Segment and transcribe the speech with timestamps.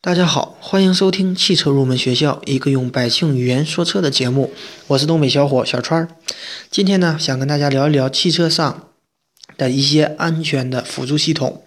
[0.00, 4.52] 大家好，欢迎收听汽车入门学校，一个用百姓语言说车的节目。
[4.86, 6.08] 我是东北小伙小川儿。
[6.70, 8.90] 今天呢，想跟大家聊一聊汽车上
[9.56, 11.64] 的一些安全的辅助系统。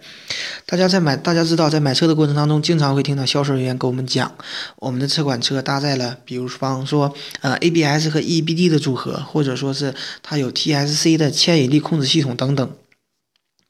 [0.64, 4.34] 大家在买，大家知道，在买车的过程当中，经常会听到销售人员跟我们讲，
[4.76, 12.70] 我们的这款车搭载了，比如方说，呃，ABS 和 EBD 的组合，或者说是它有 TSC 的牵引力控制系统等等。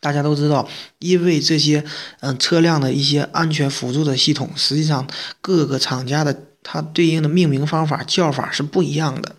[0.02, 1.84] 大家都知道，因为这些
[2.18, 5.06] 嗯车辆的一些安全辅助的系统，实际上
[5.40, 9.36] 各个厂家的它对应的命名方法叫法是不一样的。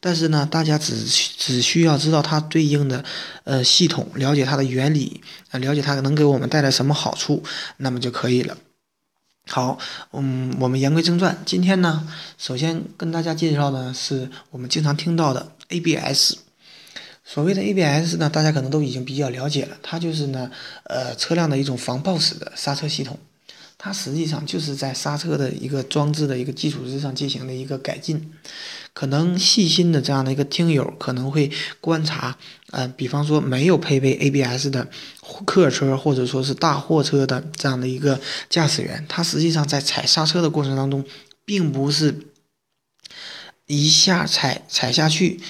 [0.00, 3.04] 但是呢，大家只只需要知道它对应的
[3.44, 5.22] 呃系统，了解它的原理，
[5.52, 7.44] 呃，了解它能给我们带来什么好处，
[7.76, 8.58] 那么就可以了。
[9.46, 9.78] 好，
[10.12, 16.43] 嗯，我们言归正传，今天呢，首先跟大家介绍的是我们经常听到的 ABS。
[17.24, 20.50] 所谓的 ABS 呢，大家可能都已经比较了解了，它就是呢，
[20.84, 23.18] 呃，车辆的一种防抱死的刹车系统。
[23.76, 28.32] 它实际上就是在刹车的一个装置的一个基础之上进行的一个改进。
[28.94, 31.50] 可能细心的这样的一个听友可能会
[31.80, 32.38] 观察，
[32.70, 34.88] 呃，比方说没有配备 ABS 的
[35.44, 41.04] 客车或者说是大货车的这样的一个驾驶员，他实际上在踩刹车的过程当中，
[41.44, 42.20] 并不是
[43.66, 45.40] 一下踩踩下去。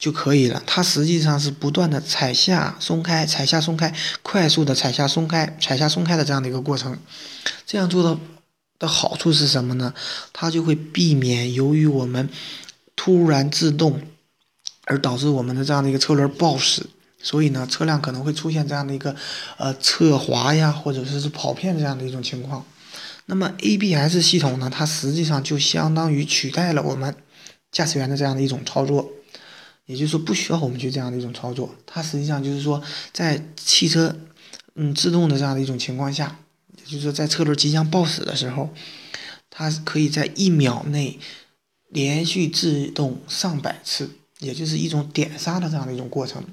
[0.00, 0.60] 就可以了。
[0.66, 6.98] 它实际上是不断的踩下松开，踩下松开，快速的踩下松开，踩下松开的这样的一个过程。
[7.66, 8.18] 这样做的
[8.78, 9.92] 的好处是什么呢？
[10.32, 12.28] 它就会避免由于我们
[12.96, 14.00] 突然制动
[14.86, 16.88] 而导致我们的这样的一个车轮抱死，
[17.22, 19.14] 所以呢，车辆可能会出现这样的一个
[19.58, 22.64] 呃侧滑呀，或者说是跑偏这样的一种情况。
[23.26, 27.14] 那么 ABS 系统呢，它实际上就相当于取代了我们
[27.70, 29.06] 驾驶员的这样的一种操作。
[29.90, 32.80] 也就是说，不需要我们去这样的一种操作，它实际上就是说，
[33.12, 34.16] 在汽车
[34.76, 36.38] 嗯制动的这样的一种情况下，
[36.78, 38.70] 也就是说，在车轮即将抱死的时候，
[39.50, 41.18] 它可以在一秒内
[41.88, 46.44] 连续制动上百次，也就是一种点刹的这样的一种过程。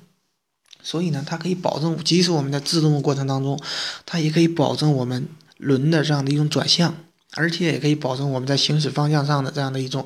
[0.82, 3.62] 所以呢，它可以保证，即使我们在制动的过程当中，
[4.08, 5.28] 它也可以保证我们
[5.58, 6.96] 轮的这样的一种转向。
[7.38, 10.06] 而且也可以保证我们在行驶方向上的这样的一种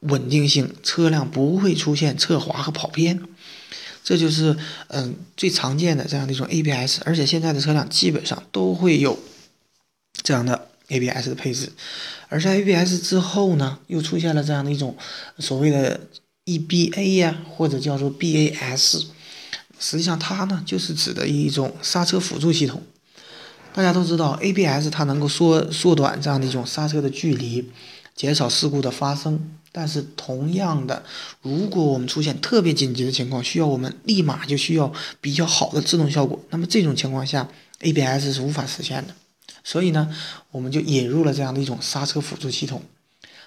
[0.00, 3.20] 稳定性，车辆不会出现侧滑和跑偏，
[4.02, 4.56] 这就是
[4.88, 7.00] 嗯最常见的这样的一种 ABS。
[7.04, 9.18] 而且现在的车辆基本上都会有
[10.22, 11.70] 这样的 ABS 的配置。
[12.28, 14.96] 而在 ABS 之后呢，又出现了这样的一种
[15.38, 16.00] 所谓的
[16.46, 19.04] EBA 呀，或者叫做 BAS。
[19.78, 22.82] 实际上它呢就是指的一种刹车辅助系统。
[23.74, 27.70] 大家都知道，ABS 它能够缩缩短这样的一种刹车的距离，
[28.14, 29.56] 减少事故的发生。
[29.74, 31.02] 但是同样的，
[31.40, 37.48] 如果我们出现特别紧急的情况，需要我们立马就需要比较好的制动效果，那么这种情况下
[37.80, 39.14] ，ABS 是无法实现的。
[39.64, 40.14] 所以呢，
[40.50, 42.82] 我们就引入了这样的一种刹车辅助系统。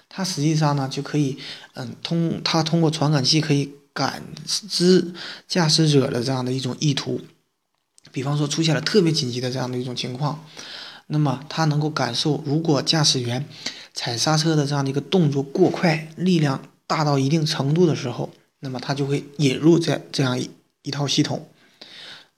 [0.08, 1.38] 它实际上呢，就可以，
[1.74, 5.12] 嗯，通它通过传感器可以感知
[5.46, 7.20] 驾驶者的这样的一种意图。
[8.16, 10.42] 比方说出现了特别紧急的这样的一种情况，
[11.08, 13.46] 那么它能够感受，如果驾驶员
[13.92, 20.48] 踩刹车的这样的一个动作过快，力量大到一定程度的时候，那么它就会引入这这样一
[20.80, 21.46] 一套系统，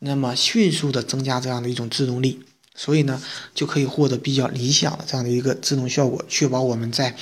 [0.01, 2.41] 那么迅速的增加这样的一种制动力，
[2.75, 3.23] 所以呢
[3.55, 7.15] 就可以获得比较理想的这样的一个制动效果，确保我们在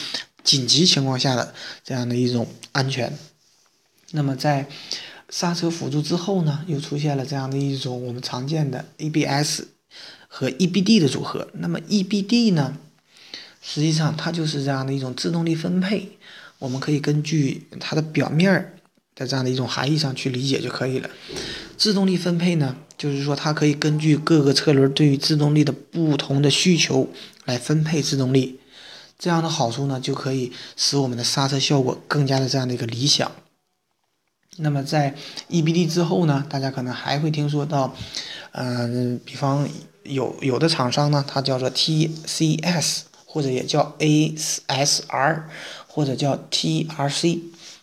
[0.43, 1.53] 紧急情况下的
[1.85, 3.13] 这样的一种安全。
[4.13, 4.67] 那么在
[5.29, 9.63] 刹车辅助之后呢，又出现了这样的一种我们常见的 ABS
[10.29, 11.49] 和 EBD 的组合。
[11.55, 12.77] 那么 EBD 呢，
[13.61, 16.19] 实际上它就是这样的一种制动力分配。
[16.59, 18.79] 我们可以根据它的表面儿
[19.15, 21.11] 的这样的一种含义上去理解就可以了。
[21.77, 27.11] 制动力分配呢，就是说它可以根据各个车轮对于制动力的不同的需求
[27.45, 28.59] 来分配制动力。
[29.19, 33.31] 这样的好处呢，就可以使我们的刹车效果更加的这样的一个理想。
[34.59, 35.15] 那么在
[35.51, 37.95] EBD 之后呢，大家可能还会听说到，
[38.53, 39.69] 嗯，比方
[40.05, 45.43] 有有的厂商呢，它叫做 TCS，或者也叫 ASR，
[45.87, 47.41] 或者叫 TRC，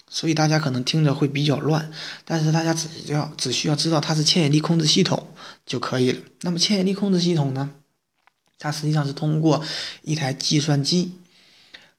[0.09, 1.91] 所以大家可能听着会比较乱，
[2.25, 5.27] 但是大家只要只需要知道它是牵引力控制系统
[5.65, 6.21] 就可以了。
[6.41, 7.69] 那么牵引力控制系统呢，
[8.57, 9.63] 它实际上是通过
[10.01, 11.11] 一台计算机。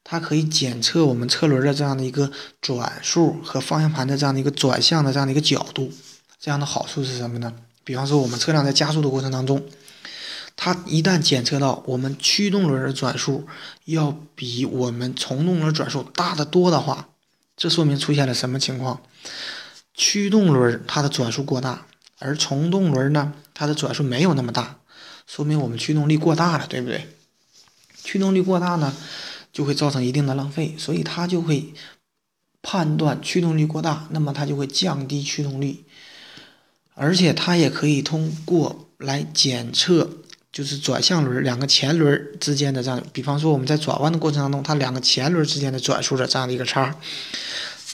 [0.07, 2.31] 它可以检测我们车轮的这样的一个
[2.61, 5.91] 转速和方向盘的这样的一个转向的这样的一个角度，
[6.39, 7.51] 这样的好处是什么呢？
[7.83, 9.63] 比方说我们车辆在加速的过程当中，
[10.55, 13.47] 它一旦检测到我们驱动轮的转速
[13.85, 17.09] 要比我们从动轮转速大得多的话，
[17.57, 19.01] 这说明出现了什么情况？
[19.95, 21.87] 驱动轮它的转速过大，
[22.19, 24.77] 而从动轮呢，它的转速没有那么大，
[25.25, 27.07] 说明我们驱动力过大了，对不对？
[28.03, 28.93] 驱动力过大呢，
[29.55, 31.73] 就会造成一定的浪费，所以它就会
[32.61, 35.85] 判断驱动力过大，那么它就会降低驱动力，
[36.93, 40.09] 而且它也可以通过来检测，
[40.51, 46.93] 就是转向轮两个前轮之间的这样，比方说我们在转弯的过程当中，它两个前轮之间的转速的这样的一个差，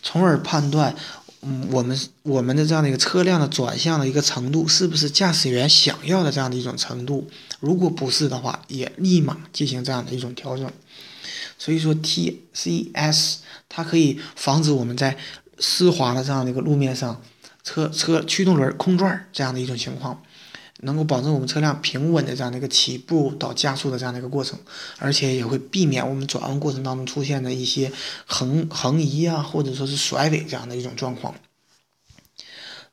[0.01, 0.95] 从而判断。
[1.43, 7.27] 嗯，我们我们的这样的一个车辆的转向的一个程度，是不是驾驶员想要的这样的一种程度？
[7.59, 10.71] 如果不是的话，也立马进行这样的一种调整。
[11.63, 13.35] 所以说，TCS
[13.69, 15.15] 它可以防止我们在
[15.59, 17.21] 湿滑的这样的一个路面上，
[17.63, 20.23] 车车驱动轮空转这样的一种情况。
[20.83, 24.57] 能够保证我们车辆平稳的这样的一个起步到加速的这样的一个过程，
[24.97, 27.91] 而且也会避免我们转弯过程当中出现的一些
[28.25, 31.35] 横横移啊，或者说是甩尾这样的一种状况。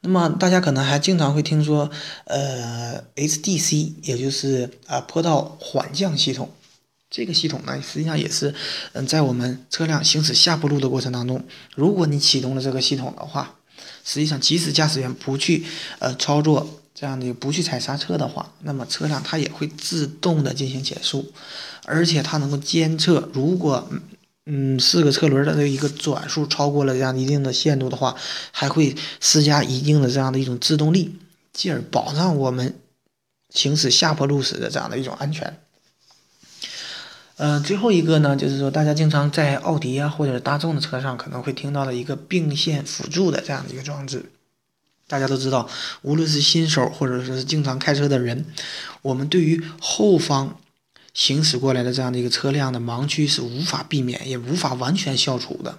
[0.03, 1.91] 那么大家可能还经常会听说，
[2.26, 6.50] 呃，HDC，也就是啊坡道缓降系统，
[7.11, 8.55] 这个系统呢，实际上也是
[8.93, 11.45] 嗯在我们车辆行驶下坡路的过程当中，
[11.75, 13.57] 如果你启动了这个系统的话，
[14.05, 15.65] 实际上即使驾驶员不去
[15.99, 16.75] 呃操作。
[17.01, 21.33] 这样的不去踩刹车的话，那么车辆它也会自动的进行减速，
[21.85, 23.89] 而且它能够监测，如果
[24.47, 28.17] 嗯四个车轮的这一个转速超过了这样一定的限度的话，
[28.51, 31.17] 还会施加一定的这样的一种制动力，
[31.53, 32.77] 进而保障我们
[33.55, 35.57] 行驶下坡路时的这样的一种安全。
[37.38, 44.31] 嗯，最后一个呢，就是说大家经常在奥迪啊或者大众的车上可能会听到的一个并线辅助的这样的一个装置。
[45.06, 45.69] 大家都知道，
[46.02, 48.44] 无论是新手或者说是经常开车的人，
[49.02, 50.58] 我们对于后方
[51.14, 55.79] 行驶过来的这样的一个车辆的盲区是无法避免，也无法完全消除的。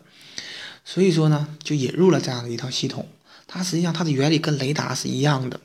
[0.86, 3.08] 所以说呢，就引入了这样的一套系统。
[3.48, 5.60] 它实际上它的原理跟雷达是一样的。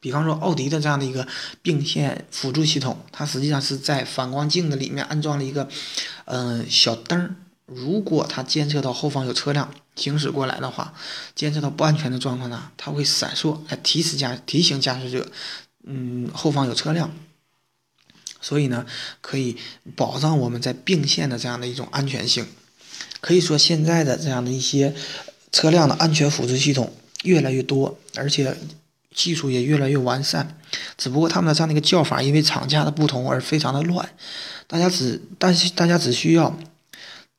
[0.00, 1.26] 比方说奥迪的这样的一个
[1.62, 5.68] 并线辅助系统，它实际上是在反光镜的里面安装了一个
[6.24, 7.36] 嗯小灯儿。
[7.66, 10.92] 如果它监测到后方有车辆行驶过来的话，
[11.36, 15.30] 监测到不安全的状况呢，它会闪烁来提示驾提醒驾驶者，
[15.84, 17.14] 嗯，后方有车辆。
[18.40, 18.86] 所以呢，
[19.20, 19.56] 可以
[19.94, 22.46] 保障我们在并线的这样的一种安全性。
[23.20, 24.94] 可以说，现在的这样的一些
[25.52, 26.92] 车辆的安全辅助系统
[27.22, 28.56] 越来越多，而且
[29.14, 30.58] 技术也越来越完善。
[30.96, 34.08] 只不过他们的这样的一个叫法，因为厂家的不同而非常的乱。
[34.66, 36.58] 大家只，但是大家只需要。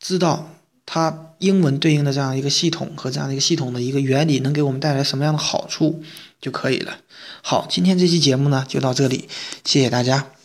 [0.04, 0.50] 知道
[0.84, 6.02] 它英文对应的这样一个系统和这样的一个系统的一个原理能给我们带来什么样的好处
[6.42, 6.98] 就可以了。
[7.44, 9.30] 好，今天这期节目呢就到这里，
[9.64, 10.41] 谢谢大家。